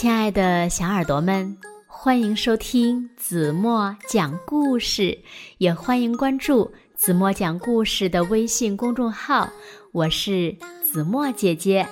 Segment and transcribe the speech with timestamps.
[0.00, 5.18] 亲爱的小耳朵们，欢迎收听子墨讲故事，
[5.58, 9.50] 也欢迎关注子墨讲故事的微信公众号。
[9.92, 11.86] 我是子墨姐姐。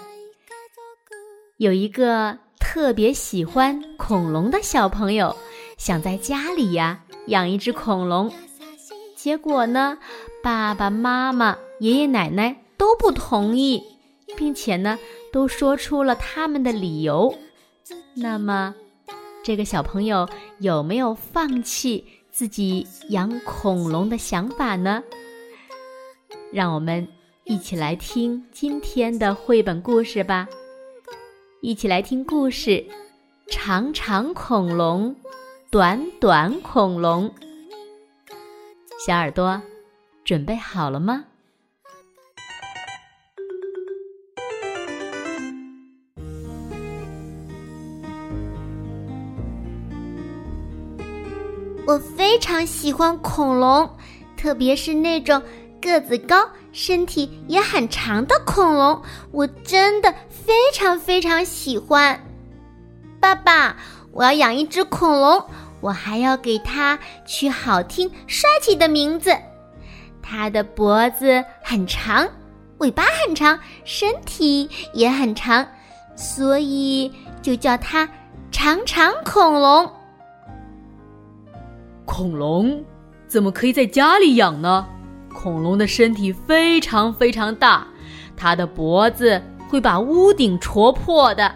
[1.59, 5.37] 有一个特别喜欢恐龙的小朋友，
[5.77, 8.33] 想在家里呀养一只恐龙，
[9.15, 9.99] 结果呢，
[10.43, 13.83] 爸爸妈妈、爷爷奶奶都不同意，
[14.35, 14.99] 并且呢，
[15.31, 17.35] 都说出了他们的理由。
[18.15, 18.75] 那么，
[19.45, 25.03] 这个小朋友有没有放弃自己养恐龙的想法呢？
[26.53, 27.07] 让我们
[27.45, 30.49] 一起来听今天的绘本故事吧。
[31.61, 32.71] 一起来听故事，
[33.49, 35.15] 《长长恐龙，
[35.71, 37.29] 短短恐龙》。
[39.05, 39.61] 小耳朵，
[40.25, 41.25] 准备好了吗？
[51.89, 53.89] 我非常喜欢恐龙，
[54.37, 55.43] 特别是那种
[55.81, 56.47] 个子高。
[56.71, 59.01] 身体也很长的恐龙，
[59.33, 62.23] 我真的非常非常喜欢。
[63.19, 63.75] 爸爸，
[64.13, 65.43] 我要养一只恐龙，
[65.81, 69.35] 我还要给它取好听、帅气的名字。
[70.23, 72.29] 它的脖子很长，
[72.81, 75.67] 尾巴很长，身体也很长，
[76.15, 78.07] 所以就叫它
[78.53, 79.91] 长长恐龙。
[82.09, 82.83] 恐龙
[83.27, 84.89] 怎么可以在家里养呢？
[85.31, 87.87] 恐龙的身体非常非常大，
[88.35, 91.55] 它的脖子会把屋顶戳破的。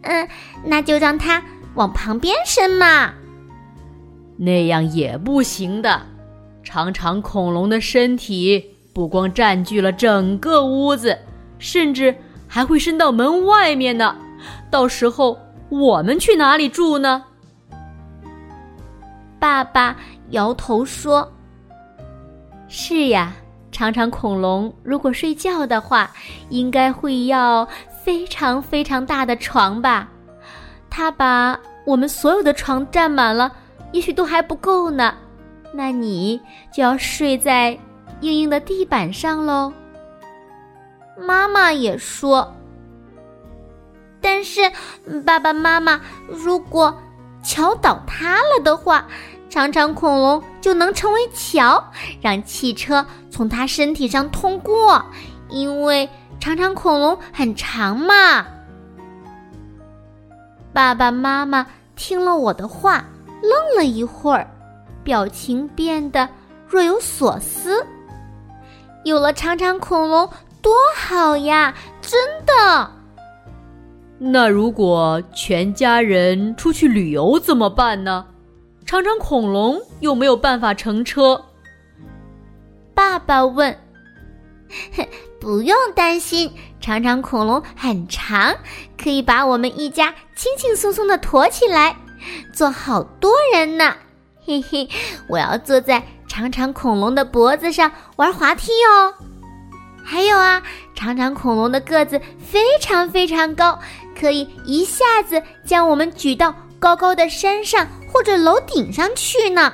[0.00, 0.26] 嗯，
[0.64, 3.12] 那就让它往旁边伸嘛。
[4.38, 6.00] 那样也不行的。
[6.64, 11.16] 常常恐龙的身体不光占据了整个屋子，
[11.58, 14.16] 甚至还会伸到门外面呢。
[14.70, 17.24] 到时候我们去哪里住呢？
[19.38, 19.96] 爸爸
[20.30, 21.30] 摇头说。
[22.70, 23.32] 是呀，
[23.72, 26.10] 长长恐龙如果睡觉的话，
[26.50, 27.66] 应该会要
[28.04, 30.06] 非常非常大的床吧？
[30.90, 33.50] 它把我们所有的床占满了，
[33.92, 35.14] 也许都还不够呢。
[35.72, 36.38] 那你
[36.70, 37.70] 就要睡在
[38.20, 39.72] 硬硬的地板上喽。
[41.18, 42.54] 妈妈也说，
[44.20, 44.60] 但是
[45.24, 46.94] 爸爸妈妈，如果
[47.42, 49.06] 桥倒塌了的话。
[49.48, 51.82] 长长恐龙就能成为桥，
[52.20, 55.02] 让汽车从它身体上通过，
[55.48, 58.46] 因为长长恐龙很长嘛。
[60.72, 61.66] 爸爸妈妈
[61.96, 63.04] 听了我的话，
[63.42, 64.48] 愣了一会儿，
[65.02, 66.28] 表情变得
[66.66, 67.84] 若有所思。
[69.04, 70.28] 有了长长恐龙
[70.60, 71.74] 多好呀！
[72.02, 72.90] 真的。
[74.18, 78.26] 那如果全家人出去旅游怎么办呢？
[78.88, 81.44] 长长恐龙有没有办法乘车？
[82.94, 83.78] 爸爸问。
[85.38, 86.50] 不用担心，
[86.80, 88.56] 长长恐龙很长，
[88.96, 91.96] 可以把我们一家轻轻松松的驮起来，
[92.50, 93.94] 坐好多人呢。
[94.46, 94.88] 嘿嘿，
[95.28, 99.12] 我要坐在长长恐龙的脖子上玩滑梯哦。
[100.02, 100.62] 还有啊，
[100.94, 103.78] 长长恐龙的个子非常非常高，
[104.18, 107.86] 可以一下子将我们举到高高的山上。
[108.10, 109.72] 或者楼顶上去呢。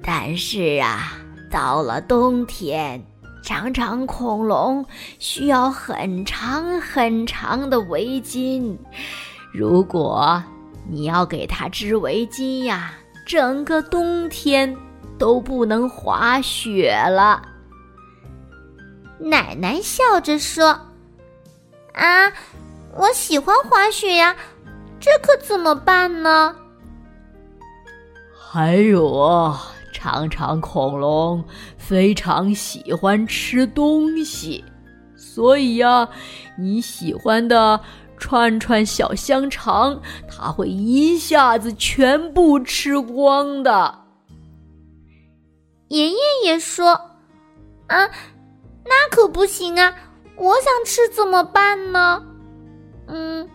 [0.00, 1.18] 但是啊，
[1.50, 3.04] 到了冬天，
[3.42, 4.86] 长长恐龙
[5.18, 8.78] 需要很长很长的围巾。
[9.52, 10.42] 如果
[10.88, 12.92] 你要给它织围巾呀，
[13.26, 14.74] 整个冬天
[15.18, 17.42] 都不能滑雪了。
[19.18, 20.68] 奶奶笑着说
[21.92, 22.32] ：“啊，
[22.94, 24.34] 我喜欢滑雪呀，
[25.00, 26.54] 这可怎么办呢？”
[28.52, 29.60] 还有啊，
[29.92, 31.44] 长长恐龙
[31.76, 34.64] 非常喜欢吃东西，
[35.16, 36.08] 所以呀，
[36.58, 37.80] 你喜欢的
[38.18, 43.98] 串串小香肠，它会一下子全部吃光的。
[45.88, 46.92] 爷爷也说
[47.88, 48.08] ：“啊，
[48.84, 49.94] 那可不行啊！
[50.36, 52.22] 我想吃怎么办呢？”
[53.06, 53.48] 嗯，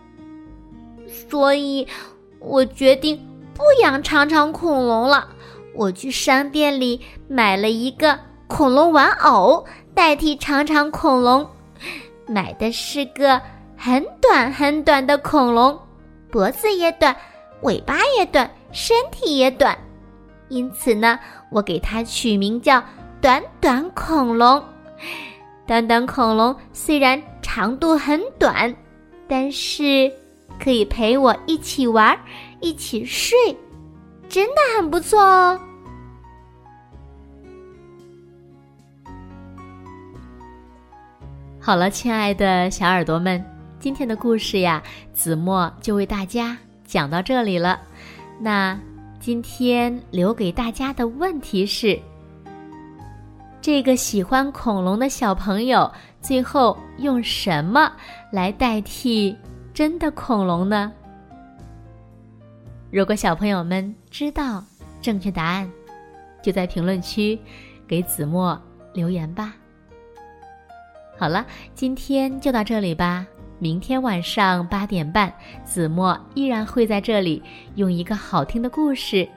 [1.28, 1.86] 所以
[2.38, 3.18] 我决定。
[3.56, 5.26] 不养长长恐龙了，
[5.74, 9.64] 我去商店里买了一个恐龙玩偶
[9.94, 11.48] 代替长长恐龙。
[12.26, 13.40] 买的是个
[13.74, 15.78] 很短很短的恐龙，
[16.30, 17.16] 脖子也短，
[17.62, 19.74] 尾巴也短，身体也短，
[20.50, 21.18] 因此呢，
[21.50, 22.84] 我给它取名叫
[23.22, 24.62] 短短恐龙。
[25.66, 28.76] 短短恐龙虽然长度很短，
[29.26, 30.12] 但是
[30.58, 32.18] 可以陪我一起玩，
[32.60, 33.36] 一起睡，
[34.28, 35.60] 真的很不错哦。
[41.60, 43.44] 好了，亲爱的小耳朵们，
[43.80, 44.82] 今天的故事呀，
[45.12, 47.80] 子墨就为大家讲到这里了。
[48.38, 48.78] 那
[49.18, 51.98] 今天留给大家的问题是：
[53.60, 57.90] 这个喜欢恐龙的小朋友最后用什么
[58.30, 59.36] 来代替
[59.76, 60.90] 真的恐龙呢？
[62.90, 64.64] 如果小朋友们知道
[65.02, 65.70] 正确答案，
[66.42, 67.38] 就在评论区
[67.86, 68.58] 给子墨
[68.94, 69.54] 留言吧。
[71.18, 71.44] 好了，
[71.74, 73.26] 今天就到这里吧。
[73.58, 75.30] 明天晚上八点半，
[75.62, 77.42] 子墨依然会在这里
[77.74, 79.28] 用一个好听的故事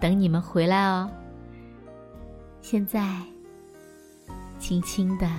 [0.00, 1.08] 等你们回来哦。
[2.60, 3.16] 现在，
[4.58, 5.30] 轻轻的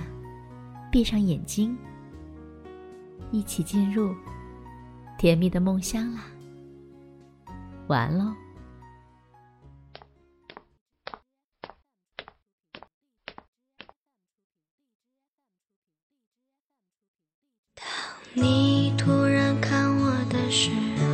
[0.90, 1.76] 闭上眼睛，
[3.30, 4.14] 一起进入
[5.18, 6.24] 甜蜜的梦乡啦。
[7.88, 8.34] 晚安喽。
[18.34, 21.06] 你突然看我的时候，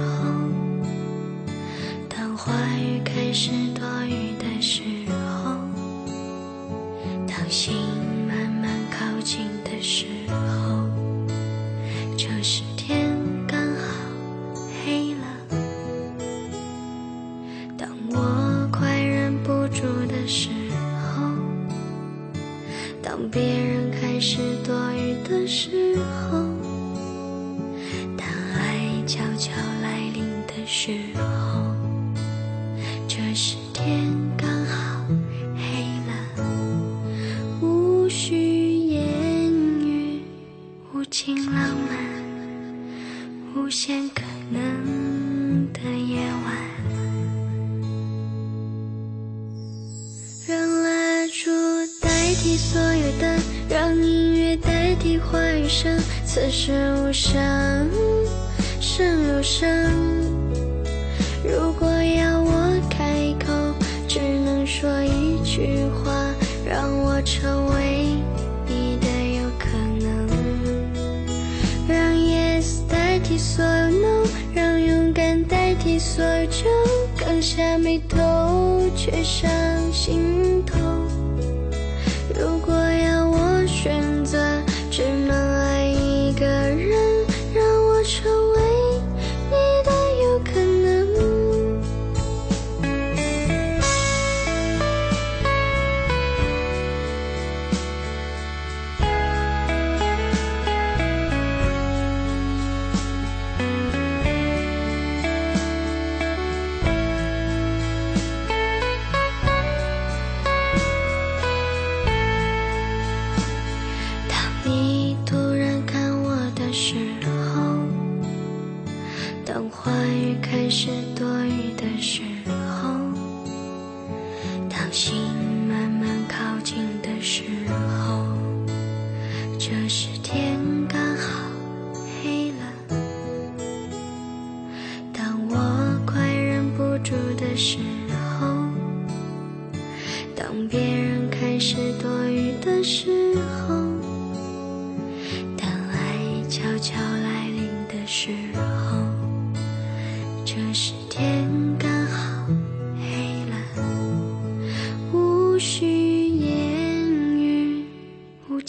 [2.09, 5.55] 当话语开始多余的时候，
[7.29, 7.77] 当心
[8.27, 10.89] 慢慢靠近的时候，
[12.17, 12.65] 这时
[30.85, 31.23] 时候，
[33.07, 35.07] 这时天刚好
[35.55, 36.13] 黑了，
[37.61, 39.01] 无需言
[39.79, 40.23] 语，
[40.93, 41.97] 无尽浪漫，
[43.55, 46.53] 无限可能的夜晚，
[50.49, 51.49] 让蜡烛
[52.01, 53.41] 代替所有灯，
[53.71, 55.97] 让音乐代替话语声，
[56.27, 57.89] 此时无声。
[58.81, 59.71] 胜有声，
[61.53, 63.53] 如果要我开口，
[64.09, 66.11] 只能说一句话，
[66.67, 68.07] 让我成为
[68.67, 69.07] 你的
[69.37, 69.69] 有可
[70.01, 70.27] 能。
[71.87, 76.65] 让 yes 代替所有 no，让勇敢代替所有就，
[77.19, 79.51] 刚下眉头，却上
[79.93, 81.02] 心头。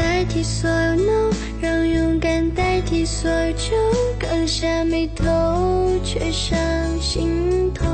[0.00, 1.30] 代替所有 no，
[1.60, 3.76] 让勇敢代替所有就，
[4.18, 6.58] 刚下眉头，却上
[6.98, 7.84] 心头。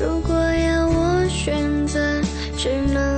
[0.00, 2.00] 如果要我选择，
[2.56, 3.17] 只能。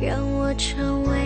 [0.00, 1.16] 让我成为